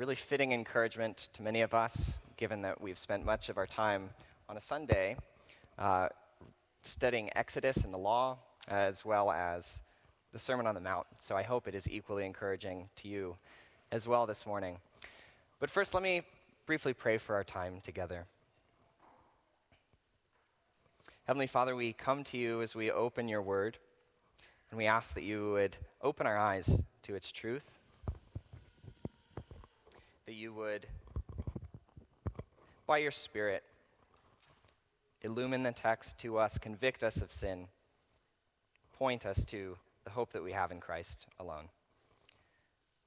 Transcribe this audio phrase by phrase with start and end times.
[0.00, 4.08] really fitting encouragement to many of us, given that we've spent much of our time
[4.48, 5.14] on a Sunday
[5.78, 6.08] uh,
[6.80, 9.82] studying Exodus and the law, as well as
[10.32, 11.06] the Sermon on the Mount.
[11.18, 13.36] So I hope it is equally encouraging to you
[13.92, 14.78] as well this morning.
[15.58, 16.22] But first, let me
[16.64, 18.24] briefly pray for our time together.
[21.26, 23.76] Heavenly Father, we come to you as we open your word,
[24.70, 27.79] and we ask that you would open our eyes to its truth,
[30.30, 30.86] that you would,
[32.86, 33.64] by your Spirit,
[35.22, 37.66] illumine the text to us, convict us of sin,
[38.96, 41.64] point us to the hope that we have in Christ alone.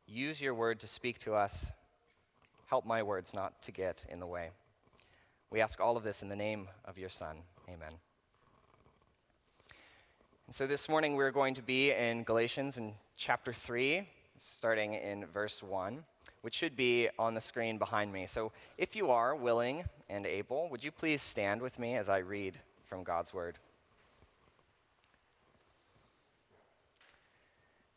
[0.06, 1.68] Use your word to speak to us.
[2.66, 4.50] Help my words not to get in the way.
[5.50, 7.38] We ask all of this in the name of your Son.
[7.70, 7.94] Amen.
[10.48, 14.10] And so this morning we're going to be in Galatians in chapter 3,
[14.52, 16.04] starting in verse 1,
[16.42, 18.26] which should be on the screen behind me.
[18.26, 22.18] So if you are willing and able, would you please stand with me as I
[22.18, 23.60] read from God's Word?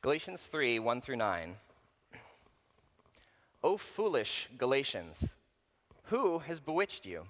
[0.03, 1.57] Galatians 3 1 through 9.
[3.65, 5.35] O foolish Galatians,
[6.05, 7.25] who has bewitched you?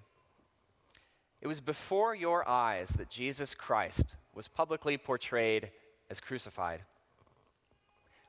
[1.41, 5.71] It was before your eyes that Jesus Christ was publicly portrayed
[6.11, 6.83] as crucified.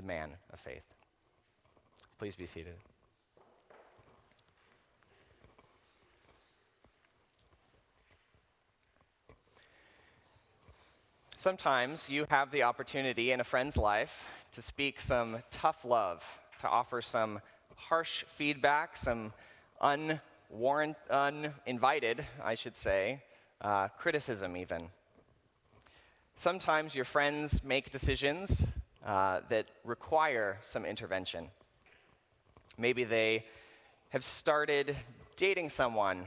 [0.00, 0.84] the man of faith.
[2.18, 2.74] Please be seated.
[11.36, 16.24] Sometimes you have the opportunity in a friend's life to speak some tough love,
[16.60, 17.40] to offer some
[17.76, 19.34] harsh feedback, some
[19.82, 23.22] unwarranted, uninvited, I should say,
[23.60, 24.80] uh, criticism even.
[26.36, 28.66] Sometimes your friends make decisions
[29.04, 31.48] uh, that require some intervention.
[32.78, 33.44] Maybe they
[34.10, 34.96] have started
[35.36, 36.24] dating someone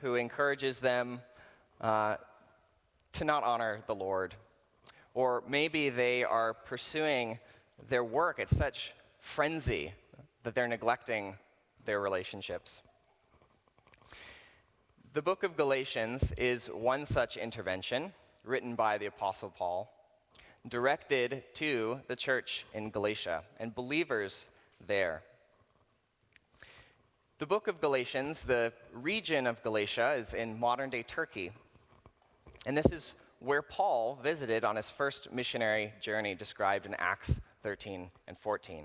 [0.00, 1.20] who encourages them
[1.80, 2.16] uh,
[3.12, 4.34] to not honor the Lord
[5.14, 7.38] or maybe they are pursuing
[7.88, 9.92] their work at such frenzy
[10.42, 11.36] that they're neglecting
[11.84, 12.82] their relationships.
[15.12, 18.12] The book of Galatians is one such intervention
[18.44, 19.93] written by the Apostle Paul,
[20.68, 24.46] directed to the church in Galatia and believers
[24.86, 25.22] there.
[27.38, 31.50] The book of Galatians, the region of Galatia, is in modern day Turkey.
[32.64, 38.10] And this is where Paul visited on his first missionary journey described in Acts 13
[38.26, 38.84] and 14.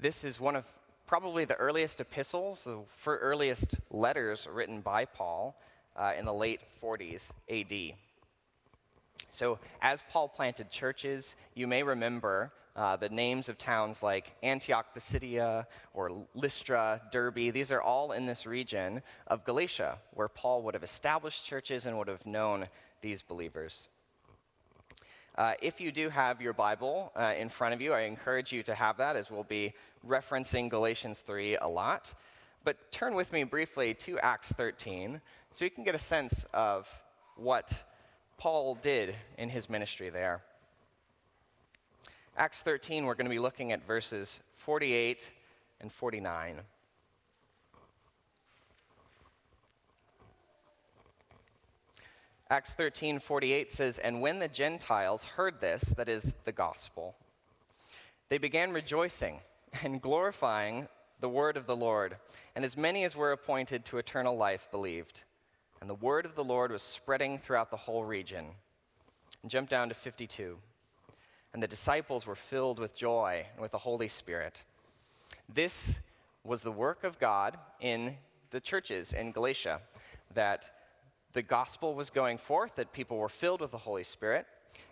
[0.00, 0.64] This is one of
[1.06, 5.54] probably the earliest epistles, the earliest letters written by Paul
[5.94, 7.94] uh, in the late 40s AD.
[9.32, 14.94] So, as Paul planted churches, you may remember uh, the names of towns like Antioch,
[14.94, 17.50] Pisidia, or Lystra, Derbe.
[17.50, 21.96] These are all in this region of Galatia, where Paul would have established churches and
[21.96, 22.66] would have known
[23.00, 23.88] these believers.
[25.38, 28.62] Uh, if you do have your Bible uh, in front of you, I encourage you
[28.64, 29.72] to have that as we'll be
[30.06, 32.12] referencing Galatians 3 a lot.
[32.64, 36.86] But turn with me briefly to Acts 13 so you can get a sense of
[37.36, 37.82] what
[38.42, 40.42] Paul did in his ministry there.
[42.36, 45.30] Acts 13, we're going to be looking at verses 48
[45.80, 46.56] and 49.
[52.50, 57.14] Acts 13 48 says, And when the Gentiles heard this, that is the gospel,
[58.28, 59.38] they began rejoicing
[59.84, 60.88] and glorifying
[61.20, 62.16] the word of the Lord.
[62.56, 65.22] And as many as were appointed to eternal life believed.
[65.82, 68.44] And the word of the Lord was spreading throughout the whole region.
[69.42, 70.56] And jump down to 52.
[71.52, 74.62] And the disciples were filled with joy and with the Holy Spirit.
[75.52, 75.98] This
[76.44, 78.14] was the work of God in
[78.52, 79.80] the churches in Galatia,
[80.32, 80.70] that
[81.32, 84.46] the gospel was going forth, that people were filled with the Holy Spirit,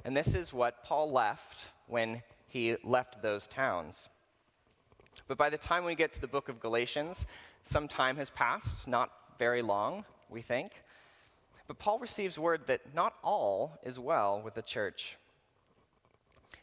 [0.04, 4.08] and this is what Paul left when he left those towns.
[5.28, 7.26] But by the time we get to the book of Galatians,
[7.62, 10.72] some time has passed, not very long, we think.
[11.66, 15.16] But Paul receives word that not all is well with the church.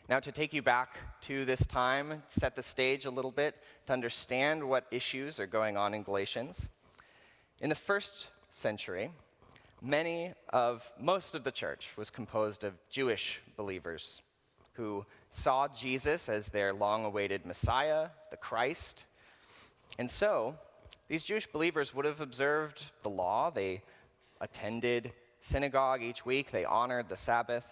[0.10, 3.56] Now, to take you back to this time, set the stage a little bit
[3.88, 6.70] to understand what issues are going on in Galatians.
[7.60, 9.12] In the first century,
[9.82, 14.22] many of most of the church was composed of Jewish believers
[14.74, 19.08] who saw Jesus as their long awaited Messiah, the Christ.
[19.98, 20.56] And so,
[21.08, 23.50] these Jewish believers would have observed the law.
[23.50, 23.82] They
[24.42, 27.68] attended synagogue each week, they honored the Sabbath,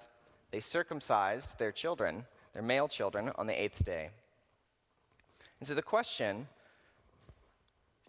[0.51, 4.09] they circumcised their children, their male children, on the eighth day.
[5.59, 6.47] And so the question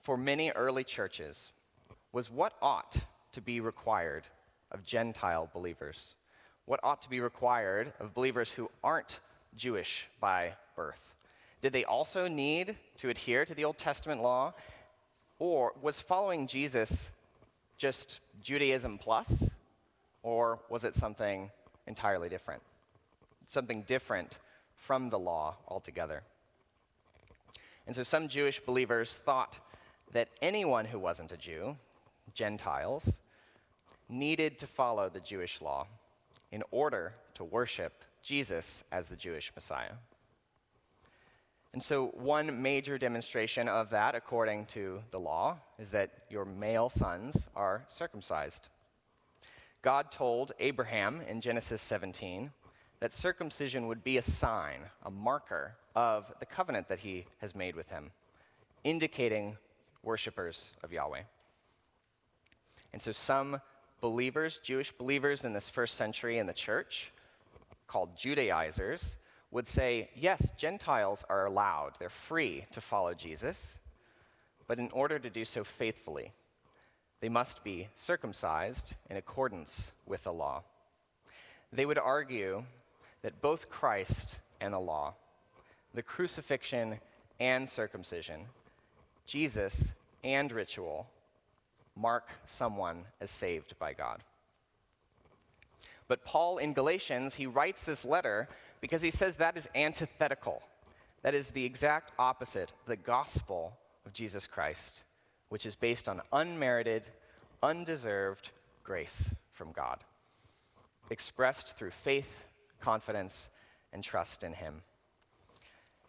[0.01, 1.51] for many early churches
[2.13, 2.97] was what ought
[3.33, 4.25] to be required
[4.71, 6.15] of Gentile believers?
[6.65, 9.21] What ought to be required of believers who aren't
[9.57, 11.15] Jewish by birth?
[11.61, 14.55] Did they also need to adhere to the Old Testament law?
[15.39, 17.11] Or was following Jesus
[17.77, 19.51] just Judaism plus?
[20.23, 21.51] Or was it something
[21.87, 22.63] entirely different?
[23.47, 24.39] Something different
[24.77, 26.23] from the law altogether.
[27.87, 29.59] And so some Jewish believers thought
[30.13, 31.77] that anyone who wasn't a Jew,
[32.35, 33.19] Gentiles,
[34.09, 35.87] needed to follow the Jewish law
[36.51, 39.93] in order to worship Jesus as the Jewish Messiah.
[41.77, 46.89] And so, one major demonstration of that, according to the law, is that your male
[46.89, 48.69] sons are circumcised.
[49.83, 52.51] God told Abraham in Genesis 17
[53.01, 57.77] that circumcision would be a sign, a marker of the covenant that he has made
[57.77, 58.11] with him,
[58.83, 59.59] indicating
[60.03, 61.25] worshippers of Yahweh.
[62.95, 63.61] And so, some
[64.01, 67.13] believers, Jewish believers in this first century in the church,
[67.87, 69.19] called Judaizers,
[69.51, 73.79] would say, yes, Gentiles are allowed, they're free to follow Jesus,
[74.67, 76.33] but in order to do so faithfully,
[77.21, 80.63] they must be circumcised in accordance with the law.
[81.73, 82.65] They would argue
[83.23, 85.15] that both Christ and the law,
[85.95, 86.99] the crucifixion
[87.41, 88.47] and circumcision,
[89.27, 91.09] Jesus and ritual,
[91.97, 94.23] mark someone as saved by God.
[96.09, 98.49] But Paul in Galatians, he writes this letter
[98.87, 100.63] because he says that is antithetical.
[101.23, 105.03] That is the exact opposite, the gospel of Jesus Christ,
[105.49, 107.03] which is based on unmerited,
[107.65, 108.51] undeserved
[108.85, 110.05] grace from God,
[111.11, 112.45] expressed through faith,
[112.81, 113.51] confidence,
[113.93, 114.83] and trust in Him.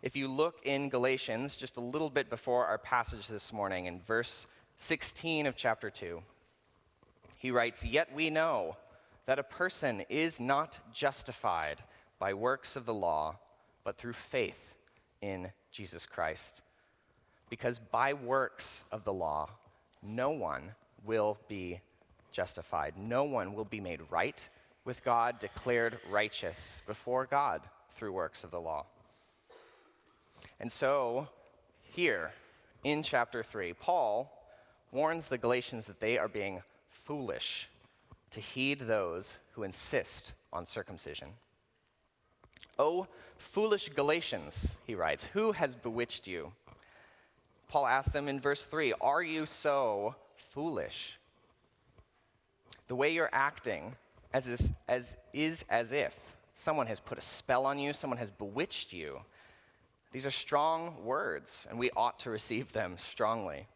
[0.03, 4.01] If you look in Galatians, just a little bit before our passage this morning, in
[4.01, 4.45] verse
[4.75, 6.21] 16 of chapter 2,
[7.39, 8.77] he writes, Yet we know
[9.25, 11.81] that a person is not justified
[12.19, 13.37] by works of the law,
[13.83, 14.75] but through faith
[15.21, 16.61] in Jesus Christ.
[17.49, 19.49] Because by works of the law,
[20.01, 20.71] no one
[21.05, 21.79] will be
[22.31, 22.93] justified.
[22.97, 24.47] No one will be made right
[24.85, 27.61] with God, declared righteous before God
[27.95, 28.85] through works of the law.
[30.59, 31.27] And so,
[31.81, 32.31] here
[32.83, 34.31] in chapter 3, Paul
[34.91, 37.69] warns the Galatians that they are being foolish
[38.31, 41.29] to heed those who insist on circumcision.
[42.79, 43.07] Oh,
[43.37, 46.51] foolish Galatians, he writes, who has bewitched you?
[47.67, 51.19] Paul asks them in verse 3 Are you so foolish?
[52.87, 53.95] The way you're acting
[54.33, 56.15] as is, as is as if
[56.53, 59.21] someone has put a spell on you, someone has bewitched you.
[60.11, 63.67] These are strong words, and we ought to receive them strongly.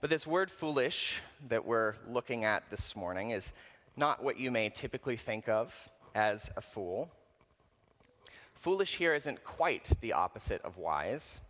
[0.00, 3.52] But this word foolish that we're looking at this morning is
[3.96, 7.10] not what you may typically think of as a fool.
[8.54, 11.40] Foolish here isn't quite the opposite of wise.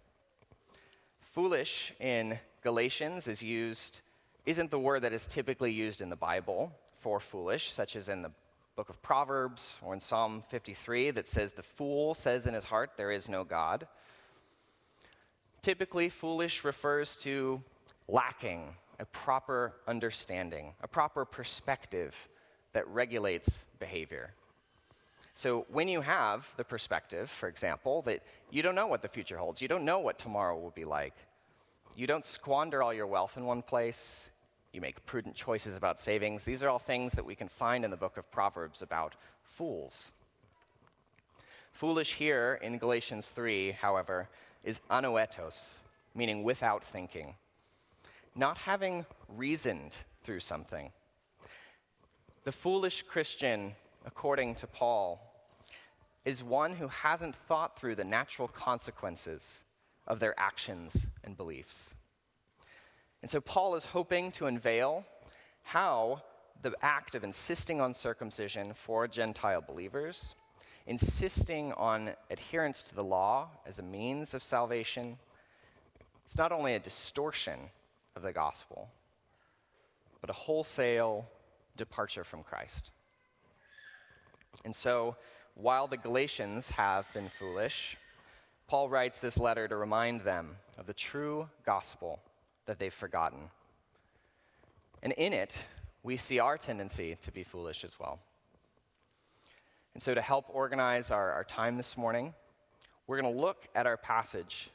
[1.32, 4.00] Foolish in Galatians is used,
[4.46, 8.22] isn't the word that is typically used in the Bible for foolish, such as in
[8.22, 8.30] the
[8.76, 12.92] book of Proverbs or in Psalm 53 that says, The fool says in his heart,
[12.96, 13.86] There is no God.
[15.62, 17.62] Typically, foolish refers to
[18.08, 22.28] lacking a proper understanding, a proper perspective
[22.72, 24.32] that regulates behavior.
[25.40, 29.38] So, when you have the perspective, for example, that you don't know what the future
[29.38, 31.14] holds, you don't know what tomorrow will be like,
[31.96, 34.30] you don't squander all your wealth in one place,
[34.74, 37.90] you make prudent choices about savings, these are all things that we can find in
[37.90, 40.12] the book of Proverbs about fools.
[41.72, 44.28] Foolish here in Galatians 3, however,
[44.62, 45.76] is anoetos,
[46.14, 47.32] meaning without thinking,
[48.36, 50.90] not having reasoned through something.
[52.44, 53.72] The foolish Christian,
[54.04, 55.28] according to Paul,
[56.24, 59.64] is one who hasn't thought through the natural consequences
[60.06, 61.94] of their actions and beliefs.
[63.22, 65.04] And so Paul is hoping to unveil
[65.62, 66.22] how
[66.62, 70.34] the act of insisting on circumcision for Gentile believers,
[70.86, 75.18] insisting on adherence to the law as a means of salvation,
[76.24, 77.58] it's not only a distortion
[78.14, 78.88] of the gospel,
[80.20, 81.26] but a wholesale
[81.76, 82.90] departure from Christ.
[84.64, 85.16] And so,
[85.60, 87.96] while the Galatians have been foolish,
[88.66, 92.20] Paul writes this letter to remind them of the true gospel
[92.66, 93.50] that they've forgotten.
[95.02, 95.58] And in it,
[96.02, 98.20] we see our tendency to be foolish as well.
[99.92, 102.32] And so, to help organize our, our time this morning,
[103.06, 104.70] we're going to look at our passage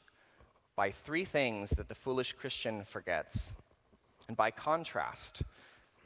[0.75, 3.53] by three things that the foolish Christian forgets.
[4.27, 5.41] And by contrast,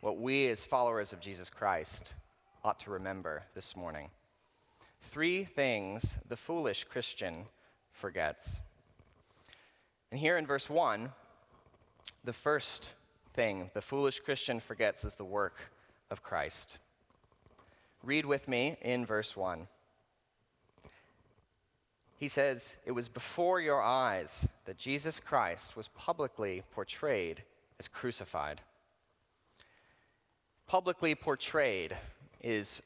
[0.02, 2.14] what we as followers of Jesus Christ
[2.64, 4.10] ought to remember this morning.
[5.02, 7.46] Three things the foolish Christian
[7.92, 8.62] forgets.
[10.12, 11.10] And here in verse 1,
[12.24, 12.94] the first
[13.34, 15.72] thing the foolish Christian forgets is the work
[16.10, 16.80] of Christ.
[18.04, 19.68] Read with me in verse 1.
[22.18, 27.44] He says, It was before your eyes that Jesus Christ was publicly portrayed
[27.80, 28.62] as crucified.
[30.68, 31.96] Publicly portrayed
[32.42, 32.82] is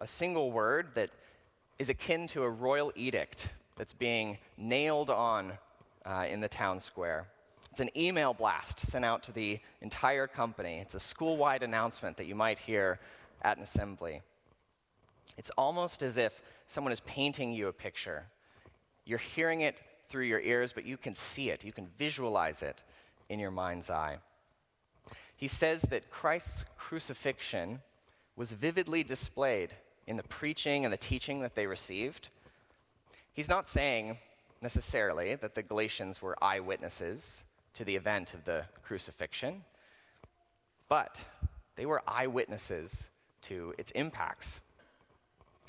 [0.00, 1.10] a single word that
[1.78, 5.52] is akin to a royal edict that's being nailed on
[6.04, 7.26] uh, in the town square.
[7.70, 10.78] It's an email blast sent out to the entire company.
[10.78, 13.00] It's a school wide announcement that you might hear
[13.40, 14.20] at an assembly.
[15.38, 18.26] It's almost as if someone is painting you a picture.
[19.06, 19.76] You're hearing it
[20.08, 22.82] through your ears, but you can see it, you can visualize it
[23.30, 24.18] in your mind's eye.
[25.34, 27.80] He says that Christ's crucifixion
[28.36, 29.70] was vividly displayed
[30.06, 32.28] in the preaching and the teaching that they received.
[33.32, 34.16] He's not saying
[34.60, 37.44] necessarily that the Galatians were eyewitnesses
[37.74, 39.64] to the event of the crucifixion,
[40.88, 41.24] but
[41.76, 43.08] they were eyewitnesses
[43.42, 44.60] to its impacts.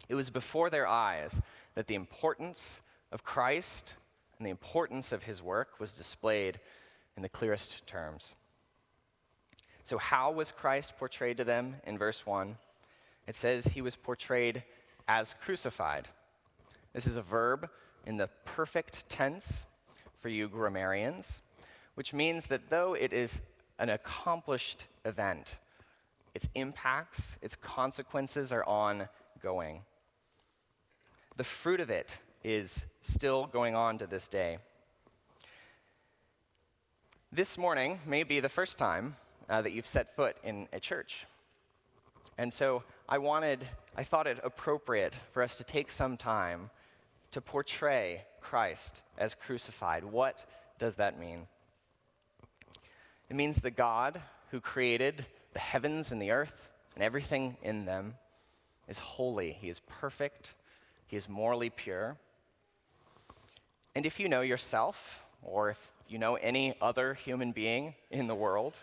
[0.10, 1.42] It was before their eyes
[1.76, 3.96] that the importance of Christ
[4.38, 6.60] and the importance of his work was displayed
[7.16, 8.34] in the clearest terms.
[9.84, 12.58] So, how was Christ portrayed to them in verse 1?
[13.28, 14.64] It says he was portrayed
[15.08, 16.08] as crucified.
[16.94, 17.70] This is a verb
[18.06, 19.66] in the perfect tense
[20.22, 21.42] for you grammarians
[21.96, 23.42] which means that though it is
[23.80, 25.58] an accomplished event,
[26.34, 29.82] its impacts, its consequences are ongoing.
[31.38, 34.58] The fruit of it is still going on to this day.
[37.32, 39.14] This morning may be the first time
[39.50, 41.26] uh, that you've set foot in a church.
[42.38, 43.68] And so I wanted,
[43.98, 46.70] I thought it appropriate for us to take some time
[47.32, 50.04] to portray Christ as crucified.
[50.04, 50.46] What
[50.80, 51.48] does that mean?
[53.30, 58.16] It means the God who created the heavens and the earth and everything in them
[58.88, 59.54] is holy.
[59.54, 60.54] He is perfect.
[61.08, 62.18] He is morally pure.
[63.96, 68.36] And if you know yourself, or if you know any other human being in the
[68.36, 68.78] world,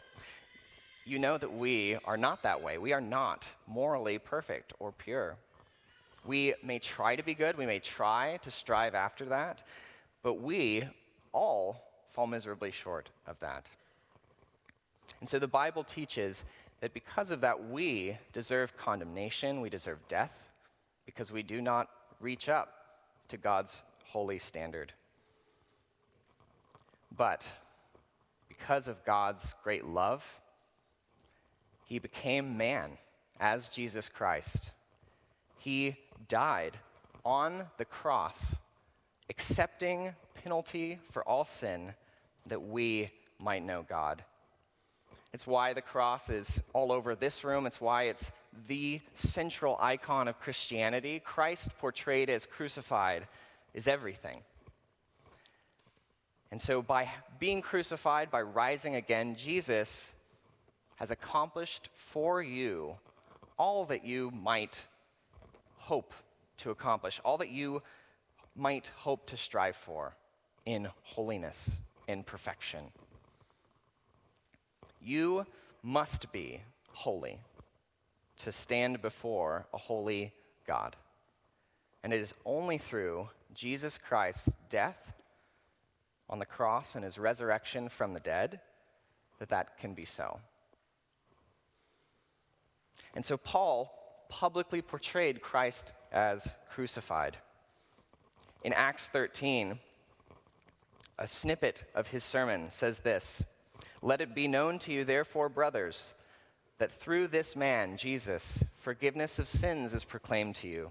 [1.10, 2.78] you know that we are not that way.
[2.78, 5.36] We are not morally perfect or pure.
[6.24, 9.62] We may try to be good, we may try to strive after that,
[10.22, 10.84] but we
[11.32, 11.80] all
[12.12, 13.66] fall miserably short of that.
[15.20, 16.44] And so the Bible teaches
[16.80, 20.50] that because of that, we deserve condemnation, we deserve death,
[21.06, 21.88] because we do not
[22.20, 22.72] reach up
[23.28, 24.92] to God's holy standard.
[27.16, 27.46] But
[28.48, 30.39] because of God's great love,
[31.90, 32.92] he became man
[33.40, 34.70] as Jesus Christ.
[35.58, 35.96] He
[36.28, 36.78] died
[37.24, 38.54] on the cross,
[39.28, 41.94] accepting penalty for all sin
[42.46, 43.08] that we
[43.40, 44.22] might know God.
[45.32, 47.66] It's why the cross is all over this room.
[47.66, 48.30] It's why it's
[48.68, 51.18] the central icon of Christianity.
[51.18, 53.26] Christ portrayed as crucified
[53.74, 54.42] is everything.
[56.52, 57.08] And so, by
[57.40, 60.14] being crucified, by rising again, Jesus
[61.00, 62.94] has accomplished for you
[63.58, 64.84] all that you might
[65.76, 66.12] hope
[66.58, 67.82] to accomplish, all that you
[68.54, 70.14] might hope to strive for
[70.66, 72.84] in holiness, in perfection.
[75.00, 75.46] You
[75.82, 76.60] must be
[76.92, 77.40] holy
[78.42, 80.34] to stand before a holy
[80.66, 80.96] God.
[82.04, 85.14] And it is only through Jesus Christ's death
[86.28, 88.60] on the cross and his resurrection from the dead,
[89.38, 90.40] that that can be so.
[93.14, 93.92] And so Paul
[94.28, 97.36] publicly portrayed Christ as crucified.
[98.62, 99.78] In Acts 13,
[101.18, 103.44] a snippet of his sermon says this
[104.02, 106.14] Let it be known to you, therefore, brothers,
[106.78, 110.90] that through this man, Jesus, forgiveness of sins is proclaimed to you,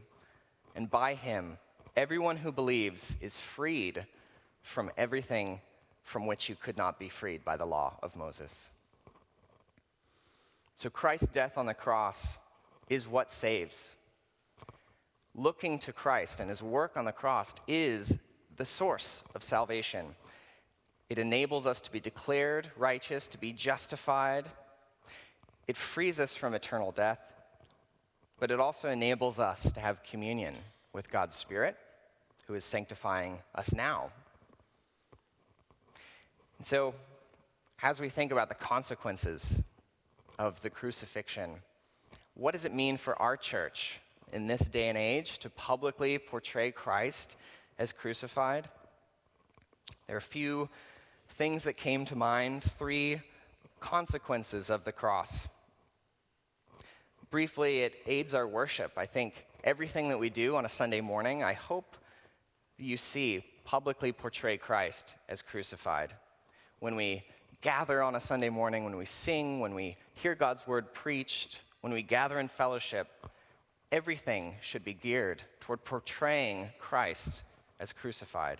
[0.76, 1.58] and by him,
[1.96, 4.06] everyone who believes is freed
[4.62, 5.62] from everything
[6.04, 8.72] from which you could not be freed by the law of Moses.
[10.80, 12.38] So Christ's death on the cross
[12.88, 13.96] is what saves.
[15.36, 18.18] Looking to Christ and his work on the cross is
[18.56, 20.06] the source of salvation.
[21.10, 24.46] It enables us to be declared righteous, to be justified.
[25.68, 27.20] It frees us from eternal death,
[28.40, 30.56] but it also enables us to have communion
[30.94, 31.76] with God's Spirit,
[32.48, 34.12] who is sanctifying us now.
[36.58, 36.94] And so,
[37.84, 39.62] as we think about the consequences
[40.40, 41.58] of the crucifixion.
[42.34, 44.00] What does it mean for our church
[44.32, 47.36] in this day and age to publicly portray Christ
[47.78, 48.70] as crucified?
[50.08, 50.70] There are a few
[51.28, 53.22] things that came to mind, three
[53.82, 55.48] consequences of the cross.
[57.30, 58.94] Briefly, it aids our worship.
[58.98, 61.98] I think everything that we do on a Sunday morning, I hope
[62.78, 66.14] you see publicly portray Christ as crucified.
[66.80, 67.24] When we
[67.62, 71.94] gather on a Sunday morning, when we sing, when we hear God's word preached, when
[71.94, 73.08] we gather in fellowship,
[73.92, 77.44] everything should be geared toward portraying Christ
[77.80, 78.60] as crucified.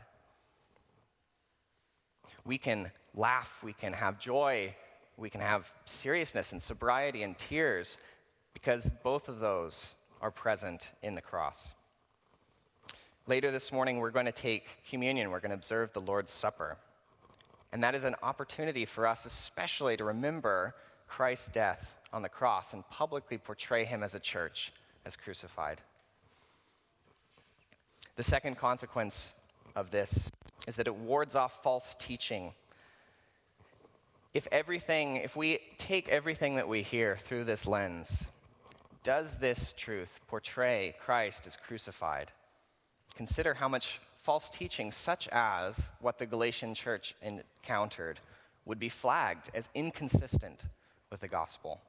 [2.46, 4.76] We can laugh, we can have joy,
[5.18, 7.98] we can have seriousness and sobriety and tears
[8.54, 11.74] because both of those are present in the cross.
[13.28, 15.30] Later this morning, we're going to take communion.
[15.30, 16.78] We're going to observe the Lord's Supper.
[17.72, 20.76] And that is an opportunity for us, especially to remember
[21.08, 24.74] Christ's death on the cross and publicly portray him as a church
[25.06, 25.82] as crucified.
[28.16, 29.34] The second consequence
[29.76, 30.32] of this
[30.68, 32.54] is that it wards off false teaching.
[34.34, 38.30] If everything, if we take everything that we hear through this lens,
[39.04, 42.32] does this truth portray Christ as crucified?
[43.16, 48.20] Consider how much false teaching, such as what the Galatian church encountered,
[48.64, 50.66] would be flagged as inconsistent
[51.10, 51.82] with the gospel.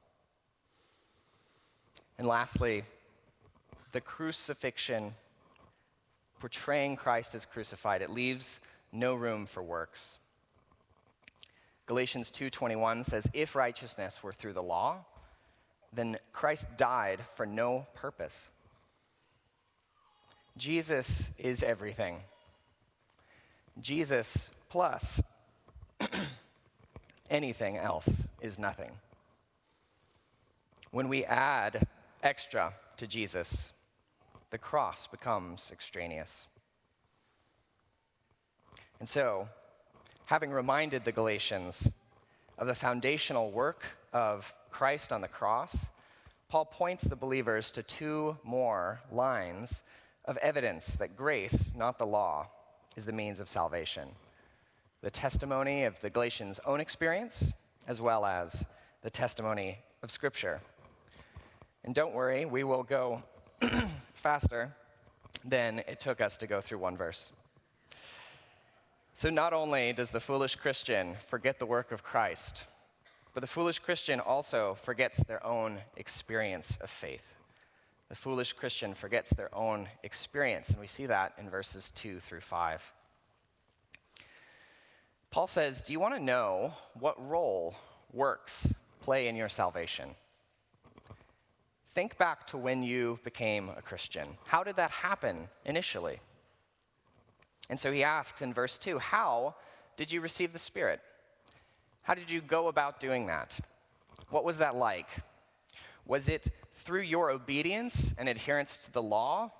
[2.17, 2.81] And lastly,
[3.91, 5.11] the crucifixion,
[6.39, 8.59] portraying Christ as crucified, it leaves
[8.91, 10.17] no room for works.
[11.85, 15.05] Galatians 2:21 says, "If righteousness were through the law,
[15.93, 18.49] then Christ died for no purpose."
[20.57, 22.17] Jesus is everything.
[23.79, 25.21] Jesus plus
[27.29, 28.91] anything else is nothing.
[30.91, 31.87] When we add
[32.21, 33.73] extra to Jesus,
[34.49, 36.47] the cross becomes extraneous.
[38.99, 39.47] And so,
[40.25, 41.89] having reminded the Galatians
[42.57, 45.89] of the foundational work of Christ on the cross,
[46.49, 49.83] Paul points the believers to two more lines
[50.25, 52.47] of evidence that grace, not the law,
[52.95, 54.09] is the means of salvation.
[55.01, 57.53] The testimony of the Galatians' own experience,
[57.87, 58.65] as well as
[59.01, 60.61] the testimony of Scripture.
[61.83, 63.23] And don't worry, we will go
[64.13, 64.75] faster
[65.45, 67.31] than it took us to go through one verse.
[69.15, 72.65] So, not only does the foolish Christian forget the work of Christ,
[73.33, 77.33] but the foolish Christian also forgets their own experience of faith
[78.11, 82.41] the foolish Christian forgets their own experience, and we see that in verses 2 through
[82.41, 82.93] 5.
[85.29, 87.73] Paul says, Do you want to know what role
[88.11, 90.09] works play in your salvation?
[91.93, 94.27] Think back to when you became a Christian.
[94.43, 96.19] How did that happen initially?
[97.69, 99.55] And so he asks in verse 2 How
[99.95, 100.99] did you receive the Spirit?
[102.01, 103.57] How did you go about doing that?
[104.31, 105.07] What was that like?
[106.05, 106.49] Was it
[106.83, 109.51] through your obedience and adherence to the law?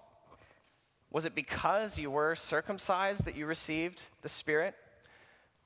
[1.11, 4.75] Was it because you were circumcised that you received the Spirit?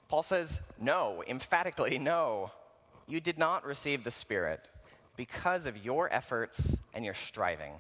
[0.08, 2.52] Paul says, no, emphatically, no.
[3.08, 4.68] You did not receive the Spirit
[5.16, 7.74] because of your efforts and your striving.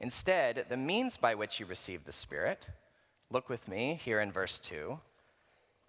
[0.00, 2.68] Instead, the means by which you received the Spirit,
[3.30, 4.98] look with me here in verse 2,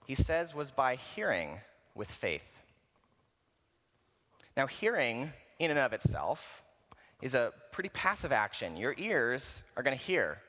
[0.08, 1.60] he says was by hearing
[1.94, 2.64] with faith.
[4.58, 6.64] Now, hearing in and of itself
[7.22, 8.78] is a pretty passive action.
[8.78, 10.40] Your ears are going to hear.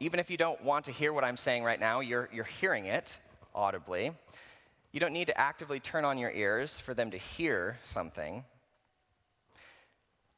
[0.00, 2.86] Even if you don't want to hear what I'm saying right now, you're, you're hearing
[2.86, 3.18] it
[3.54, 4.12] audibly.
[4.92, 8.44] You don't need to actively turn on your ears for them to hear something.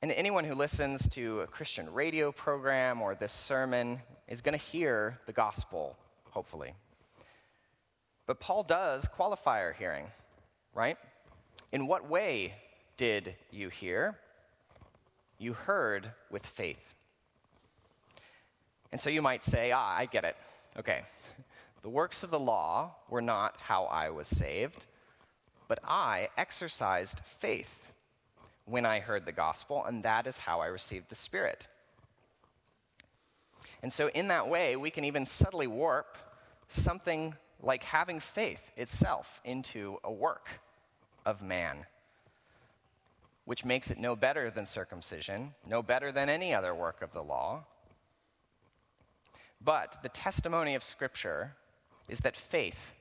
[0.02, 4.64] And anyone who listens to a Christian radio program or this sermon is going to
[4.64, 5.96] hear the gospel,
[6.30, 6.74] hopefully.
[8.26, 10.06] But Paul does qualify our hearing,
[10.74, 10.98] right?
[11.72, 12.54] In what way
[12.96, 14.18] did you hear?
[15.38, 16.94] You heard with faith.
[18.92, 20.36] And so you might say, ah, I get it.
[20.78, 21.02] Okay.
[21.82, 24.86] The works of the law were not how I was saved,
[25.68, 27.92] but I exercised faith
[28.64, 31.68] when I heard the gospel, and that is how I received the Spirit.
[33.82, 36.18] And so, in that way, we can even subtly warp
[36.66, 40.60] something like having faith itself into a work
[41.24, 41.86] of man,
[43.46, 47.22] which makes it no better than circumcision, no better than any other work of the
[47.22, 47.64] law.
[49.64, 51.54] But the testimony of Scripture
[52.08, 52.92] is that faith,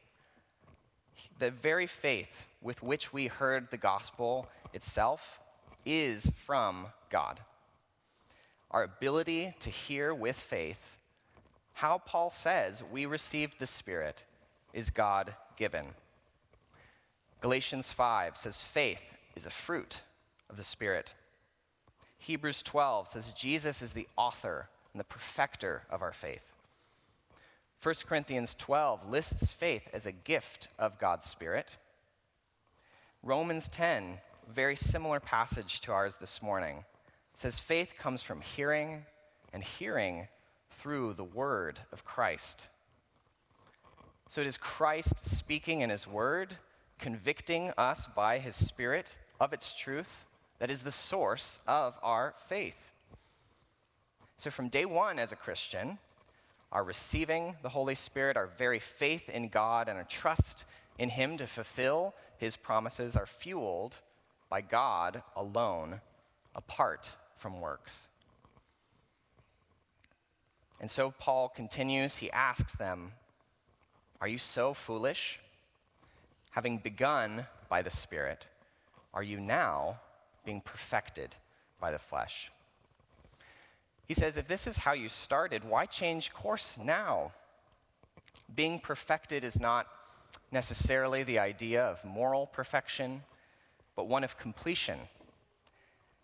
[1.40, 5.40] the very faith with which we heard the gospel itself,
[5.84, 7.40] is from God.
[8.70, 10.98] Our ability to hear with faith,
[11.74, 14.26] how Paul says we received the Spirit,
[14.74, 15.88] is God given.
[17.42, 19.02] Galatians 5 says faith
[19.36, 20.02] is a fruit
[20.56, 21.14] of the Spirit.
[22.18, 26.54] Hebrews 12 says Jesus is the author and the perfecter of our faith.
[27.84, 31.76] 1 Corinthians 12 lists faith as a gift of God's Spirit.
[33.22, 34.14] Romans 10,
[34.50, 36.86] very similar passage to ours this morning,
[37.34, 39.04] says faith comes from hearing,
[39.52, 40.30] and hearing
[40.70, 42.70] through the word of Christ.
[44.30, 46.56] So it is Christ speaking in his word,
[46.98, 50.26] convicting us by his Spirit of its truth,
[50.60, 52.92] that is the source of our faith.
[54.38, 55.98] So from day one as a Christian,
[56.72, 60.66] our receiving the Holy Spirit, our very faith in God, and our trust
[60.98, 63.98] in Him to fulfill His promises are fueled
[64.50, 66.02] by God alone,
[66.54, 68.08] apart from works.
[70.80, 73.14] And so Paul continues, he asks them,
[74.20, 75.40] Are you so foolish?
[76.52, 78.48] Having begun by the Spirit,
[79.14, 80.00] are you now
[80.46, 81.36] being perfected
[81.80, 82.52] by the flesh?
[84.08, 87.32] He says, if this is how you started, why change course now?
[88.54, 89.88] Being perfected is not
[90.52, 93.24] necessarily the idea of moral perfection,
[93.96, 95.00] but one of completion.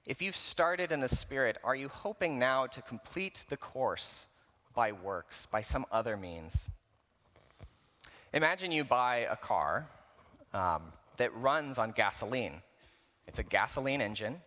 [0.06, 4.26] If you've started in the Spirit, are you hoping now to complete the course
[4.76, 6.70] by works, by some other means?
[8.34, 9.88] Imagine you buy a car
[10.54, 10.84] um,
[11.18, 12.62] that runs on gasoline.
[13.28, 14.42] It's a gasoline engine.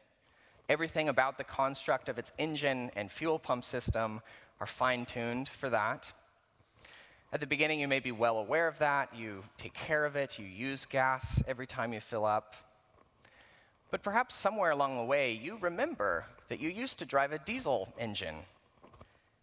[0.68, 4.20] Everything about the construct of its engine and fuel pump system
[4.60, 6.12] are fine tuned for that.
[7.32, 9.14] At the beginning, you may be well aware of that.
[9.14, 10.38] You take care of it.
[10.38, 12.54] You use gas every time you fill up.
[13.90, 17.92] But perhaps somewhere along the way, you remember that you used to drive a diesel
[17.98, 18.36] engine.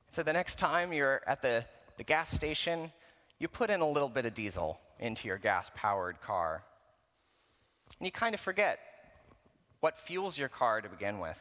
[0.09, 1.65] So the next time you're at the,
[1.97, 2.91] the gas station,
[3.39, 6.63] you put in a little bit of diesel into your gas powered car.
[7.99, 8.79] And you kind of forget
[9.81, 11.39] what fuels your car to begin with.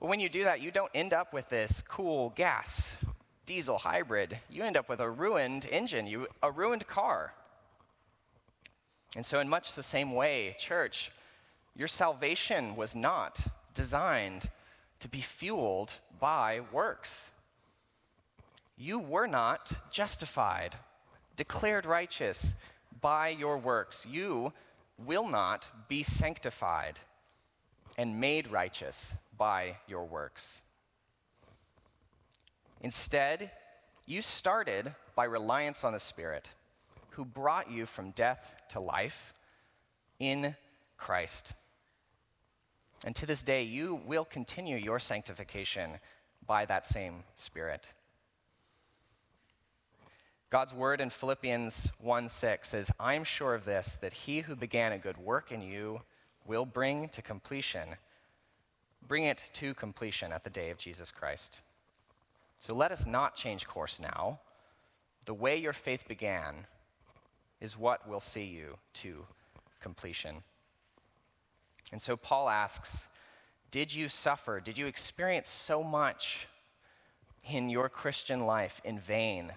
[0.00, 2.98] But when you do that, you don't end up with this cool gas
[3.46, 4.38] diesel hybrid.
[4.50, 7.32] You end up with a ruined engine, you, a ruined car.
[9.16, 11.10] And so, in much the same way, church,
[11.76, 14.50] your salvation was not designed
[15.00, 17.30] to be fueled by works.
[18.76, 20.76] You were not justified,
[21.36, 22.56] declared righteous
[23.00, 24.06] by your works.
[24.10, 24.52] You
[24.98, 27.00] will not be sanctified
[27.96, 30.62] and made righteous by your works.
[32.80, 33.50] Instead,
[34.06, 36.50] you started by reliance on the Spirit,
[37.10, 39.32] who brought you from death to life
[40.18, 40.54] in
[40.98, 41.54] Christ.
[43.04, 45.92] And to this day, you will continue your sanctification
[46.46, 47.88] by that same Spirit.
[50.50, 54.92] God's word in Philippians 1 6 says, I'm sure of this, that he who began
[54.92, 56.02] a good work in you
[56.46, 57.96] will bring to completion,
[59.06, 61.62] bring it to completion at the day of Jesus Christ.
[62.58, 64.40] So let us not change course now.
[65.24, 66.66] The way your faith began
[67.60, 69.26] is what will see you to
[69.80, 70.36] completion.
[71.92, 73.08] And so Paul asks,
[73.70, 74.60] Did you suffer?
[74.60, 76.46] Did you experience so much
[77.50, 79.52] in your Christian life in vain?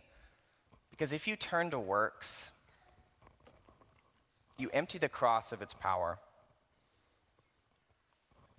[0.98, 2.52] Because if you turn to works,
[4.58, 6.18] you empty the cross of its power.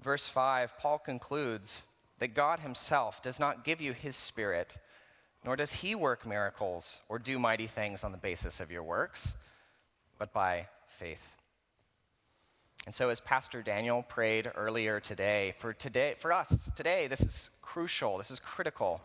[0.00, 1.84] Verse 5, Paul concludes
[2.20, 4.78] that God Himself does not give you His Spirit,
[5.44, 9.34] nor does He work miracles or do mighty things on the basis of your works,
[10.16, 11.34] but by faith.
[12.86, 17.50] And so, as Pastor Daniel prayed earlier today, for today, for us today, this is
[17.60, 18.16] crucial.
[18.16, 19.00] This is critical.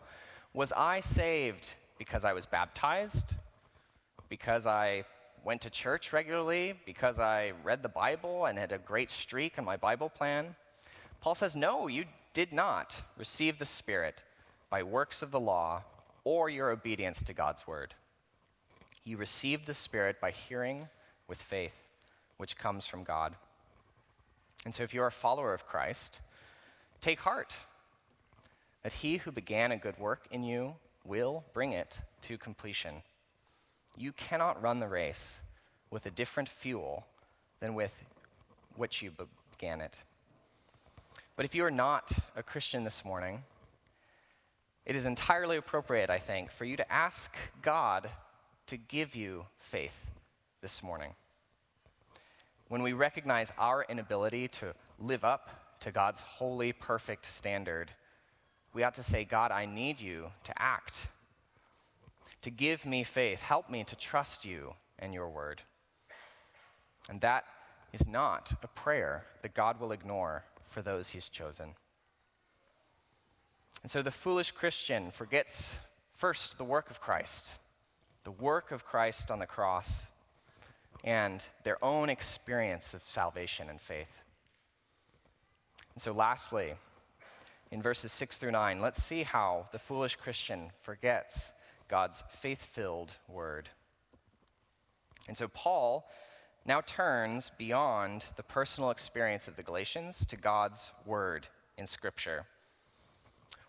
[0.52, 3.34] Was I saved because I was baptized?
[4.28, 5.04] Because I
[5.44, 6.74] went to church regularly?
[6.86, 10.56] Because I read the Bible and had a great streak on my Bible plan?
[11.20, 14.22] Paul says, No, you did not receive the Spirit
[14.70, 15.82] by works of the law
[16.24, 17.94] or your obedience to God's word.
[19.04, 20.88] You received the Spirit by hearing
[21.28, 21.74] with faith,
[22.38, 23.36] which comes from God.
[24.64, 26.20] And so, if you're a follower of Christ,
[27.00, 27.56] take heart
[28.82, 33.02] that he who began a good work in you will bring it to completion.
[33.96, 35.42] You cannot run the race
[35.90, 37.06] with a different fuel
[37.60, 37.92] than with
[38.76, 39.12] which you
[39.58, 40.02] began it.
[41.36, 43.42] But if you are not a Christian this morning,
[44.86, 48.08] it is entirely appropriate, I think, for you to ask God
[48.66, 50.10] to give you faith
[50.60, 51.14] this morning.
[52.68, 57.90] When we recognize our inability to live up to God's holy, perfect standard,
[58.74, 61.06] we ought to say, God, I need you to act,
[62.42, 63.40] to give me faith.
[63.40, 65.62] Help me to trust you and your word.
[67.08, 67.44] And that
[67.92, 71.74] is not a prayer that God will ignore for those he's chosen.
[73.82, 75.78] And so the foolish Christian forgets
[76.16, 77.58] first the work of Christ,
[78.24, 80.10] the work of Christ on the cross,
[81.04, 84.22] and their own experience of salvation and faith.
[85.94, 86.74] And so, lastly,
[87.74, 91.52] in verses 6 through 9, let's see how the foolish Christian forgets
[91.88, 93.68] God's faith filled word.
[95.26, 96.08] And so, Paul
[96.64, 102.46] now turns beyond the personal experience of the Galatians to God's word in Scripture.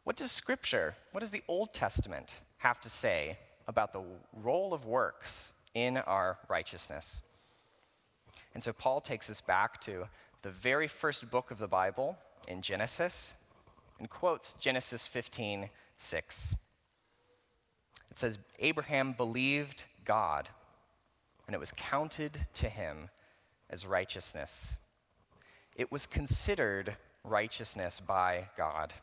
[0.03, 4.85] What does Scripture, what does the Old Testament have to say about the role of
[4.85, 7.23] works in our righteousness?
[8.53, 10.05] And so Paul takes us back to
[10.43, 13.33] the very first book of the Bible in Genesis
[13.99, 16.55] and quotes Genesis 15 6.
[18.11, 20.49] It says, Abraham believed God
[21.47, 23.09] and it was counted to him
[23.69, 24.77] as righteousness.
[25.75, 28.93] It was considered righteousness by God.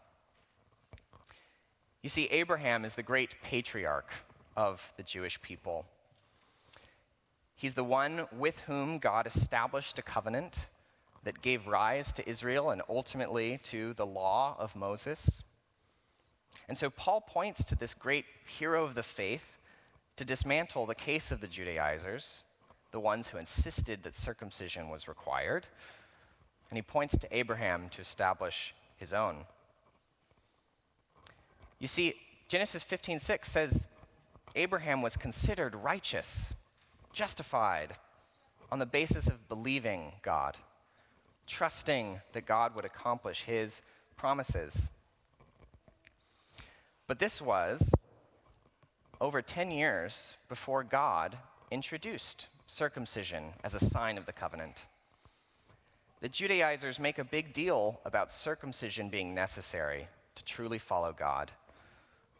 [2.03, 4.11] You see, Abraham is the great patriarch
[4.57, 5.87] of the Jewish people.
[7.55, 10.67] He's the one with whom God established a covenant
[11.25, 15.43] that gave rise to Israel and ultimately to the law of Moses.
[16.69, 19.59] And so Paul points to this great hero of the faith
[20.17, 22.43] to dismantle the case of the Judaizers,
[22.91, 25.67] the ones who insisted that circumcision was required.
[26.71, 29.45] And he points to Abraham to establish his own.
[31.79, 32.15] You see,
[32.49, 33.87] Genesis 15:6 says
[34.55, 36.55] Abraham was considered righteous,
[37.13, 37.97] justified
[38.71, 40.59] on the basis of believing God,
[41.47, 43.83] trusting that God would accomplish his
[44.17, 44.89] promises.
[47.07, 47.93] But this was
[49.21, 51.37] over 10 years before God
[51.71, 54.85] introduced circumcision as a sign of the covenant.
[56.21, 61.51] The Judaizers make a big deal about circumcision being necessary to truly follow God.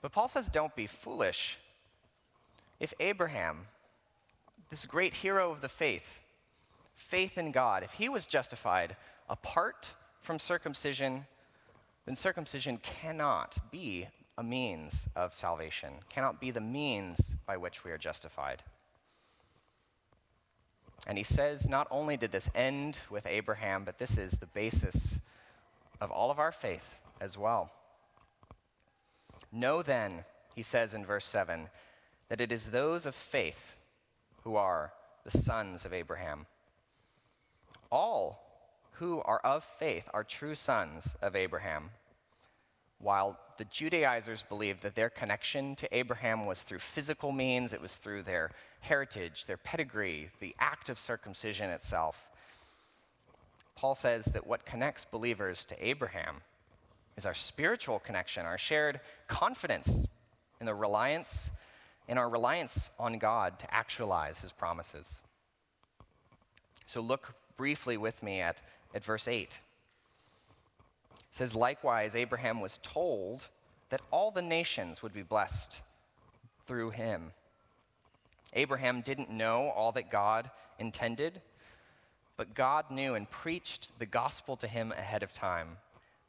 [0.01, 1.59] But Paul says, don't be foolish.
[2.81, 3.63] If Abraham,
[4.71, 6.21] this great hero of the faith,
[6.95, 8.97] faith in God, if he was justified
[9.29, 11.27] apart from circumcision,
[12.07, 17.91] then circumcision cannot be a means of salvation, cannot be the means by which we
[17.91, 18.63] are justified.
[21.07, 25.21] And he says not only did this end with Abraham, but this is the basis
[26.01, 27.71] of all of our faith as well.
[29.51, 30.25] Know then,
[30.55, 31.69] he says in verse 7,
[32.29, 33.75] that it is those of faith
[34.45, 34.93] who are
[35.25, 36.47] the sons of Abraham.
[37.93, 38.43] All
[38.93, 41.91] who are of faith are true sons of Abraham
[42.99, 47.97] while the Judaizers believed that their connection to Abraham was through physical means, it was
[47.97, 52.31] through their heritage, their pedigree, the act of circumcision itself.
[53.75, 56.37] Paul says that what connects believers to Abraham
[57.17, 60.07] is our spiritual connection, our shared confidence
[60.61, 61.51] in the reliance
[62.09, 65.21] in our reliance on God to actualize his promises.
[66.85, 68.59] So look briefly with me at,
[68.95, 69.61] at verse 8
[71.31, 73.49] says, Likewise, Abraham was told
[73.89, 75.81] that all the nations would be blessed
[76.67, 77.31] through him.
[78.53, 81.41] Abraham didn't know all that God intended,
[82.37, 85.79] but God knew and preached the gospel to him ahead of time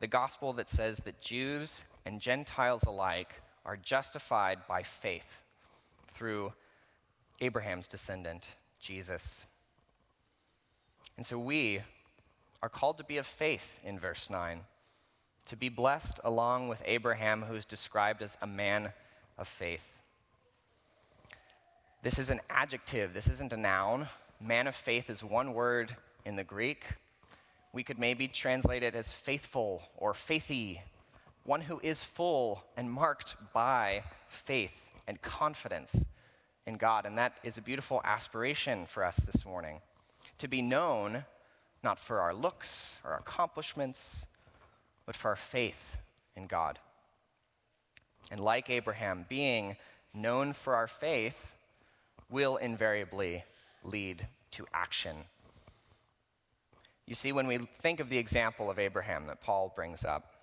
[0.04, 5.40] the gospel that says that Jews and Gentiles alike are justified by faith
[6.14, 6.52] through
[7.40, 8.50] Abraham's descendant,
[8.82, 9.46] Jesus.
[11.17, 11.82] And so we
[12.62, 14.62] are called to be of faith in verse 9,
[15.45, 18.93] to be blessed along with Abraham, who is described as a man
[19.38, 19.88] of faith.
[22.02, 24.08] This is an adjective, this isn't a noun.
[24.41, 25.95] Man of faith is one word
[26.26, 26.86] in the Greek.
[27.71, 30.80] We could maybe translate it as faithful or faithy,
[31.43, 36.06] one who is full and marked by faith and confidence
[36.65, 37.06] in God.
[37.06, 39.80] And that is a beautiful aspiration for us this morning
[40.38, 41.26] to be known
[41.84, 44.28] not for our looks or our accomplishments,
[45.06, 45.98] but for our faith
[46.36, 46.80] in God.
[48.32, 49.76] And like Abraham, being
[50.13, 51.56] known for our faith
[52.30, 53.43] will invariably
[53.84, 55.17] lead to action.
[57.06, 60.34] You see, when we think of the example of Abraham that Paul brings up,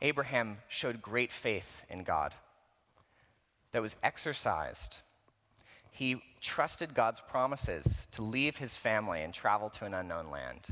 [0.00, 2.34] Abraham showed great faith in God
[3.72, 4.98] that was exercised.
[5.92, 10.68] He trusted God's promises to leave his family and travel to an unknown land.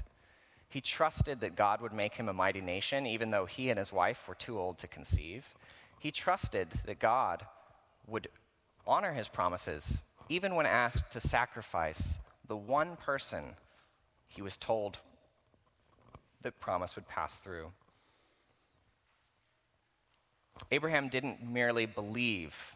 [0.68, 3.92] He trusted that God would make him a mighty nation, even though he and his
[3.92, 5.44] wife were too old to conceive.
[5.98, 7.44] He trusted that God
[8.06, 8.28] would
[8.86, 13.56] honor his promises, even when asked to sacrifice the one person
[14.26, 14.98] he was told
[16.40, 17.72] the promise would pass through.
[20.70, 22.74] Abraham didn't merely believe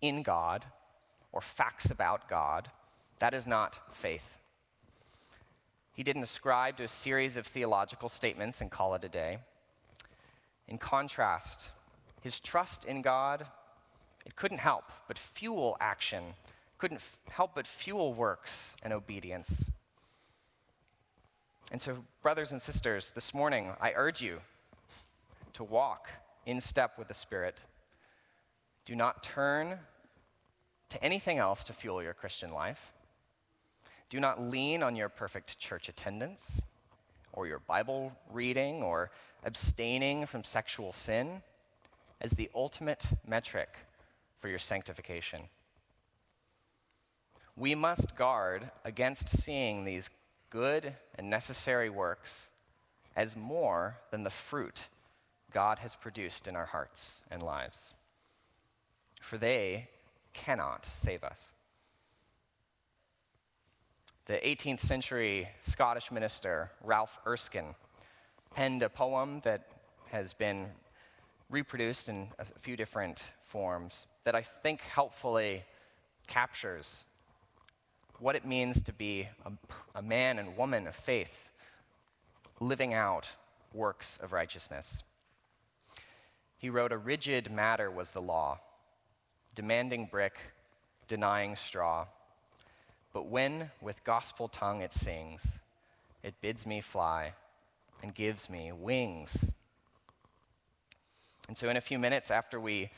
[0.00, 0.64] in God
[1.36, 2.70] or facts about God.
[3.18, 4.38] That is not faith.
[5.92, 9.40] He didn't ascribe to a series of theological statements and call it a day.
[10.66, 11.72] In contrast,
[12.22, 13.44] his trust in God,
[14.24, 16.24] it couldn't help but fuel action,
[16.78, 19.70] couldn't f- help but fuel works and obedience.
[21.70, 24.38] And so, brothers and sisters, this morning I urge you
[25.52, 26.08] to walk
[26.46, 27.60] in step with the Spirit.
[28.86, 29.80] Do not turn
[30.90, 32.92] to anything else to fuel your Christian life.
[34.08, 36.60] Do not lean on your perfect church attendance
[37.32, 39.10] or your Bible reading or
[39.44, 41.42] abstaining from sexual sin
[42.20, 43.76] as the ultimate metric
[44.40, 45.42] for your sanctification.
[47.56, 50.10] We must guard against seeing these
[50.50, 52.50] good and necessary works
[53.16, 54.86] as more than the fruit
[55.52, 57.94] God has produced in our hearts and lives.
[59.20, 59.88] For they
[60.36, 61.52] cannot save us.
[64.26, 67.74] The 18th century Scottish minister Ralph Erskine
[68.54, 69.68] penned a poem that
[70.10, 70.66] has been
[71.48, 75.64] reproduced in a few different forms that I think helpfully
[76.26, 77.06] captures
[78.18, 79.52] what it means to be a,
[79.94, 81.50] a, man and woman of faith
[82.60, 83.30] living out
[83.72, 85.02] works of righteousness.
[86.56, 88.60] He wrote, A rigid matter was the law,
[89.56, 90.38] demanding brick,
[91.08, 92.06] denying straw.
[93.12, 95.60] But when with gospel tongue it sings,
[96.22, 97.32] it bids me fly
[98.02, 99.52] and gives me wings.
[101.48, 102.90] And so, in a few minutes after we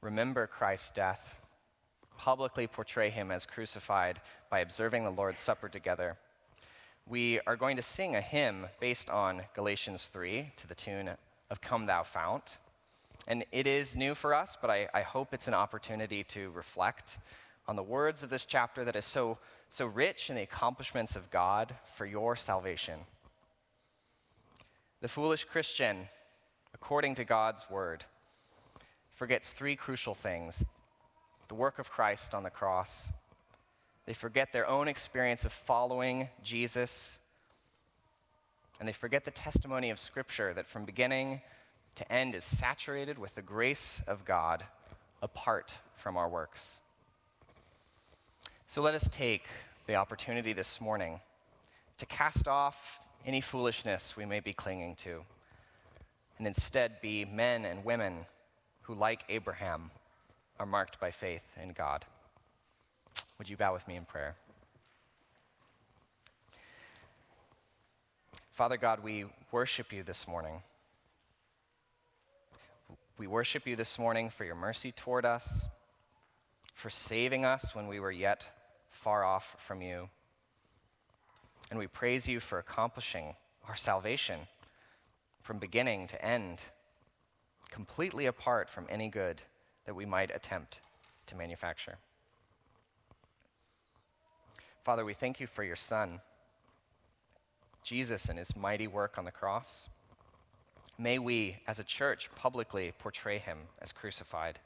[0.00, 1.36] remember Christ's death,
[2.16, 6.16] publicly portray him as crucified by observing the Lord's Supper together,
[7.06, 11.10] we are going to sing a hymn based on Galatians 3 to the tune
[11.50, 12.58] of Come Thou Fount.
[13.26, 17.18] And it is new for us, but I, I hope it's an opportunity to reflect
[17.66, 21.30] on the words of this chapter that is so, so rich in the accomplishments of
[21.30, 23.00] God for your salvation.
[25.00, 26.06] The foolish Christian,
[26.72, 28.04] according to God's word,
[29.14, 30.64] forgets three crucial things
[31.48, 33.12] the work of Christ on the cross.
[34.04, 37.18] They forget their own experience of following Jesus.
[38.78, 41.40] And they forget the testimony of Scripture that from beginning
[41.96, 44.64] to end is saturated with the grace of God
[45.22, 46.80] apart from our works.
[48.66, 49.44] So let us take
[49.86, 51.20] the opportunity this morning
[51.98, 55.22] to cast off any foolishness we may be clinging to
[56.38, 58.18] and instead be men and women
[58.82, 59.90] who, like Abraham,
[60.60, 62.04] are marked by faith in God.
[63.38, 64.36] Would you bow with me in prayer?
[68.52, 70.60] Father God, we worship you this morning.
[73.18, 75.68] We worship you this morning for your mercy toward us,
[76.74, 78.46] for saving us when we were yet
[78.90, 80.10] far off from you.
[81.70, 83.34] And we praise you for accomplishing
[83.66, 84.40] our salvation
[85.40, 86.66] from beginning to end,
[87.70, 89.40] completely apart from any good
[89.86, 90.80] that we might attempt
[91.24, 91.96] to manufacture.
[94.84, 96.20] Father, we thank you for your Son,
[97.82, 99.88] Jesus, and his mighty work on the cross.
[100.98, 104.58] May we, as a church, publicly portray him as crucified.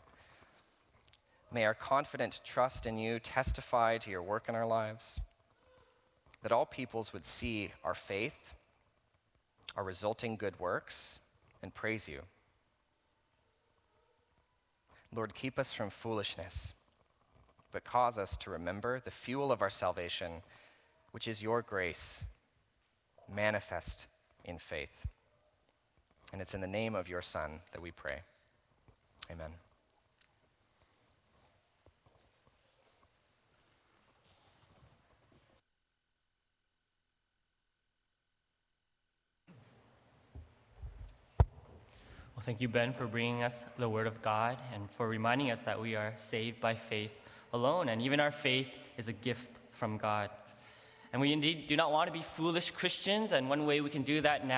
[1.52, 5.20] May our confident trust in you testify to your work in our lives,
[6.42, 8.54] that all peoples would see our faith,
[9.76, 11.18] our resulting good works,
[11.62, 12.22] and praise you.
[15.12, 16.72] Lord, keep us from foolishness,
[17.72, 20.42] but cause us to remember the fuel of our salvation,
[21.10, 22.24] which is your grace,
[23.28, 24.06] manifest
[24.44, 25.09] in faith.
[26.32, 28.20] And it's in the name of your Son that we pray.
[29.30, 29.50] Amen.
[42.40, 45.60] Well, thank you, Ben, for bringing us the Word of God and for reminding us
[45.60, 47.10] that we are saved by faith
[47.52, 50.30] alone, and even our faith is a gift from God.
[51.12, 54.04] And we indeed do not want to be foolish Christians, and one way we can
[54.04, 54.48] do that now.